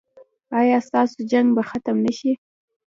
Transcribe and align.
ایا 0.59 0.77
ستاسو 0.87 1.19
جنګ 1.31 1.47
به 1.55 1.61
ختم 1.69 1.97
نه 2.05 2.11
شي؟ 2.17 2.31